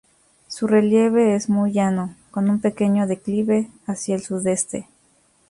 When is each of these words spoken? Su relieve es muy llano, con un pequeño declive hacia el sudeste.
Su 0.47 0.65
relieve 0.65 1.35
es 1.35 1.47
muy 1.47 1.73
llano, 1.73 2.15
con 2.31 2.49
un 2.49 2.59
pequeño 2.59 3.05
declive 3.05 3.67
hacia 3.85 4.15
el 4.15 4.23
sudeste. 4.23 4.87